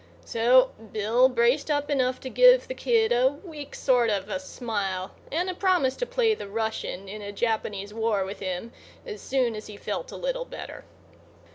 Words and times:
So 0.25 0.71
Bill 0.91 1.29
braced 1.29 1.69
up 1.69 1.91
enough 1.91 2.19
to 2.21 2.29
give 2.31 2.67
the 2.67 2.73
kid 2.73 3.11
a 3.11 3.27
weak 3.43 3.75
sort 3.75 4.09
of 4.09 4.29
a 4.29 4.39
smile 4.39 5.11
and 5.31 5.47
a 5.47 5.53
promise 5.53 5.95
to 5.97 6.07
play 6.07 6.33
the 6.33 6.47
Russian 6.47 7.07
in 7.07 7.21
a 7.21 7.31
Japanese 7.31 7.93
war 7.93 8.25
with 8.25 8.39
him 8.39 8.73
is 9.05 9.21
soon 9.21 9.53
as 9.55 9.67
he 9.67 9.77
felt 9.77 10.11
a 10.11 10.17
little 10.17 10.45
better. 10.45 10.85